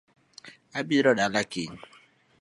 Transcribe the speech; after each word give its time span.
Abiro 0.79 1.11
dala 1.17 1.43
kiny 1.51 1.79